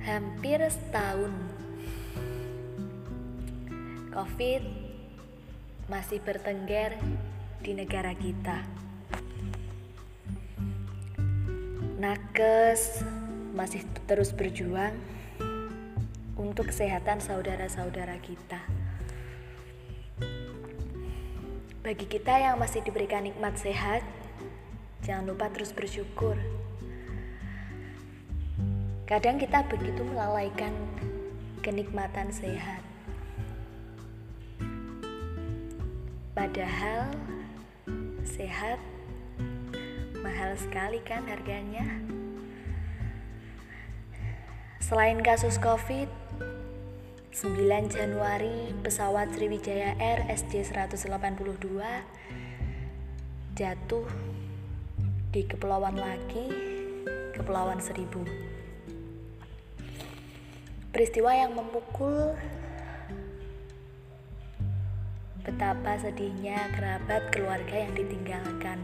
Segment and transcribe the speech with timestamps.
[0.00, 1.28] Hampir setahun,
[4.16, 4.62] COVID
[5.92, 6.96] masih bertengger
[7.60, 8.64] di negara kita.
[12.00, 13.04] Nakes
[13.52, 14.96] masih terus berjuang
[16.40, 18.77] untuk kesehatan saudara-saudara kita.
[21.88, 24.04] Bagi kita yang masih diberikan nikmat sehat,
[25.00, 26.36] jangan lupa terus bersyukur.
[29.08, 30.68] Kadang kita begitu melalaikan
[31.64, 32.84] kenikmatan sehat.
[36.36, 37.08] Padahal
[38.20, 38.76] sehat
[40.20, 41.88] mahal sekali kan harganya.
[44.84, 46.12] Selain kasus Covid,
[47.38, 47.54] 9
[47.86, 51.70] Januari pesawat Sriwijaya Air SJ182
[53.54, 54.02] jatuh
[55.30, 56.50] di Kepulauan Laki,
[57.38, 58.26] Kepulauan Seribu.
[60.90, 62.34] Peristiwa yang memukul
[65.46, 68.82] betapa sedihnya kerabat keluarga yang ditinggalkan.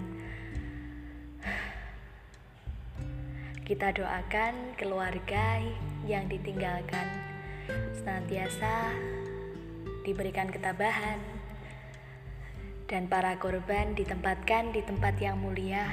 [3.67, 5.59] Kita doakan keluarga
[6.07, 7.34] yang ditinggalkan
[8.05, 8.93] senantiasa
[10.05, 11.17] diberikan ketabahan
[12.85, 15.89] dan para korban ditempatkan di tempat yang mulia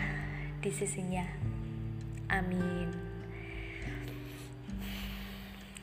[0.59, 1.23] di sisinya.
[2.27, 2.91] Amin.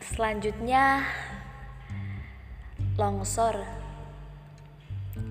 [0.04, 1.08] Selanjutnya
[3.00, 3.64] longsor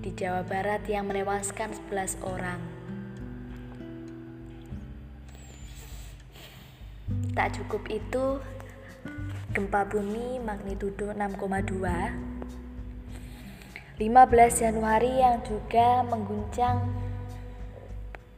[0.02, 2.58] di Jawa Barat yang menewaskan 11 orang.
[7.38, 8.42] Tak cukup itu,
[9.58, 11.82] gempa bumi magnitudo 6,2
[13.98, 13.98] 15
[14.54, 16.86] Januari yang juga mengguncang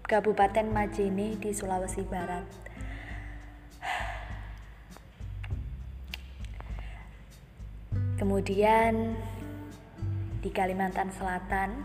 [0.08, 2.48] Kabupaten Majene di Sulawesi Barat.
[8.16, 9.12] Kemudian
[10.40, 11.84] di Kalimantan Selatan,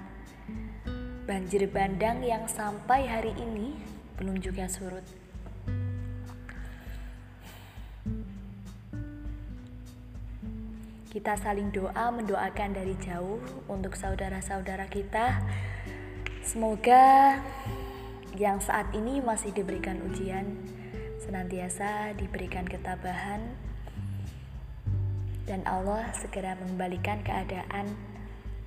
[1.27, 3.75] banjir bandang yang sampai hari ini
[4.15, 5.24] belum juga surut.
[11.15, 13.39] Kita saling doa, mendoakan dari jauh
[13.71, 15.39] untuk saudara-saudara kita.
[16.43, 17.39] Semoga
[18.35, 20.43] yang saat ini masih diberikan ujian
[21.23, 23.47] senantiasa diberikan ketabahan
[25.47, 27.95] dan Allah segera mengembalikan keadaan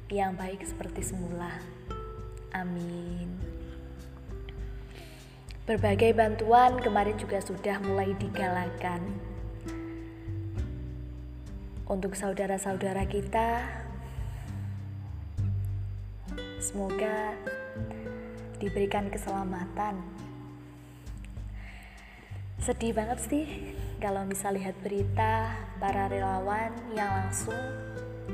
[0.09, 1.53] yang baik seperti semula.
[2.57, 3.29] Amin.
[5.69, 9.37] Berbagai bantuan kemarin juga sudah mulai digalakan
[11.89, 13.65] untuk saudara-saudara kita.
[16.61, 17.33] Semoga
[18.61, 20.05] diberikan keselamatan.
[22.61, 23.47] Sedih banget sih
[24.05, 27.57] kalau bisa lihat berita para relawan yang langsung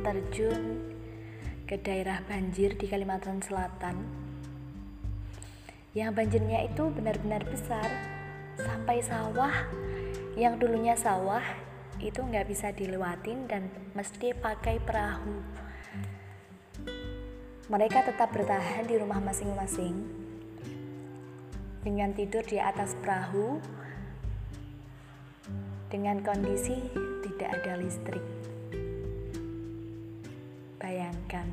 [0.02, 0.82] terjun
[1.70, 4.02] ke daerah banjir di Kalimantan Selatan.
[5.94, 7.86] Yang banjirnya itu benar-benar besar
[8.58, 9.54] sampai sawah
[10.34, 11.63] yang dulunya sawah
[12.04, 15.40] itu nggak bisa dilewatin dan mesti pakai perahu.
[17.72, 20.04] Mereka tetap bertahan di rumah masing-masing
[21.80, 23.56] dengan tidur di atas perahu
[25.88, 26.76] dengan kondisi
[27.24, 28.24] tidak ada listrik.
[30.76, 31.48] Bayangkan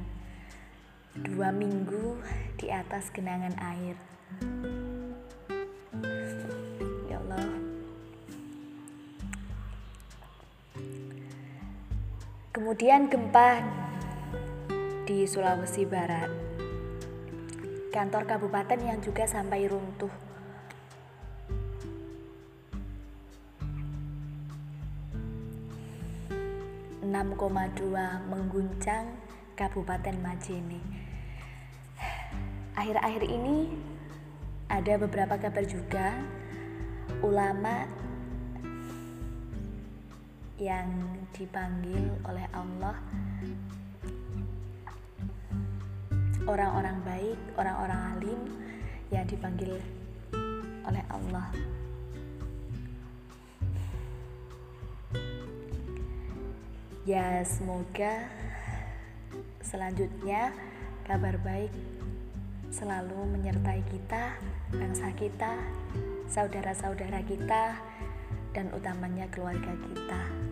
[1.15, 2.19] dua minggu
[2.59, 3.95] di atas genangan air.
[12.71, 13.59] Kemudian gempa
[15.03, 16.31] di Sulawesi Barat.
[17.91, 20.07] Kantor kabupaten yang juga sampai runtuh.
[27.03, 27.35] enam
[27.75, 29.19] dua mengguncang
[29.59, 30.79] Kabupaten Majene.
[32.79, 33.67] Akhir-akhir ini
[34.71, 36.23] ada beberapa kabar juga
[37.19, 37.83] ulama
[40.61, 43.01] yang dipanggil oleh Allah
[46.45, 48.41] orang-orang baik, orang-orang alim
[49.09, 49.77] yang dipanggil
[50.85, 51.49] oleh Allah.
[57.09, 58.29] Ya, semoga
[59.65, 60.53] selanjutnya
[61.09, 61.73] kabar baik
[62.69, 64.37] selalu menyertai kita,
[64.69, 65.57] bangsa kita,
[66.29, 67.75] saudara-saudara kita,
[68.55, 70.50] dan utamanya keluarga kita.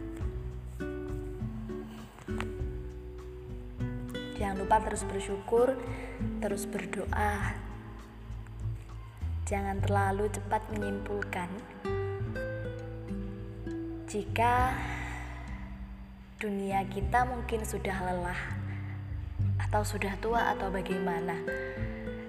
[4.40, 5.76] Jangan lupa terus bersyukur,
[6.40, 7.60] terus berdoa.
[9.44, 11.50] Jangan terlalu cepat menyimpulkan
[14.10, 14.74] jika
[16.42, 18.42] dunia kita mungkin sudah lelah
[19.62, 21.38] atau sudah tua atau bagaimana.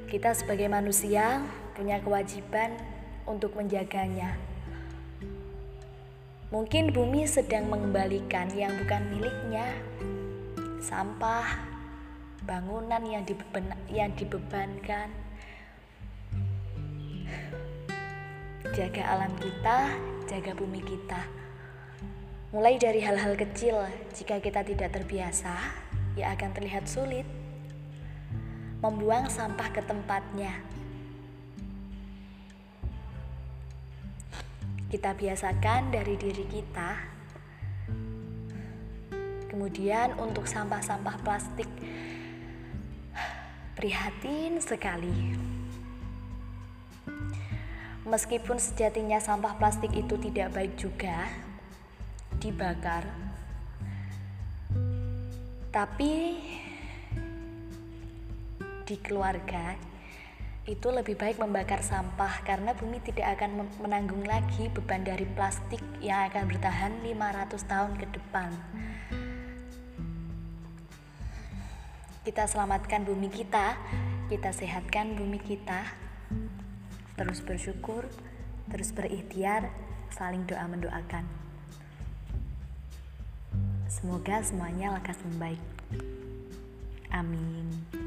[0.04, 1.40] Kita sebagai manusia
[1.72, 2.76] punya kewajiban
[3.24, 4.36] untuk menjaganya.
[6.52, 9.72] Mungkin bumi sedang mengembalikan yang bukan miliknya.
[10.84, 11.48] Sampah,
[12.50, 15.06] bangunan yang dibeban, yang dibebankan.
[18.75, 19.94] Jaga alam kita,
[20.26, 21.31] jaga bumi kita.
[22.50, 23.87] Mulai dari hal-hal kecil,
[24.19, 25.55] jika kita tidak terbiasa,
[26.19, 27.23] ya akan terlihat sulit.
[28.82, 30.50] Membuang sampah ke tempatnya.
[34.91, 36.91] Kita biasakan dari diri kita.
[39.47, 41.70] Kemudian untuk sampah-sampah plastik
[43.80, 45.32] prihatin sekali.
[48.04, 51.32] Meskipun sejatinya sampah plastik itu tidak baik juga,
[52.36, 53.08] dibakar.
[55.72, 56.12] Tapi
[58.84, 59.72] di keluarga
[60.68, 66.28] itu lebih baik membakar sampah karena bumi tidak akan menanggung lagi beban dari plastik yang
[66.28, 68.52] akan bertahan 500 tahun ke depan.
[72.20, 73.81] Kita selamatkan bumi kita,
[74.28, 75.88] kita sehatkan bumi kita.
[77.17, 78.05] Terus bersyukur,
[78.69, 79.72] terus berikhtiar,
[80.12, 81.25] saling doa mendoakan.
[83.88, 85.64] Semoga semuanya lekas membaik.
[87.08, 88.00] Amin.